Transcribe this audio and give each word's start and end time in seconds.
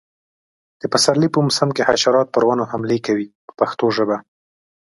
د 0.81 0.83
پسرلي 0.93 1.29
په 1.31 1.39
موسم 1.45 1.69
کې 1.75 1.85
حشرات 1.89 2.27
پر 2.31 2.43
ونو 2.47 2.63
حملې 2.71 2.99
کوي 3.05 3.27
په 3.45 3.53
پښتو 3.59 3.85
ژبه. 3.97 4.17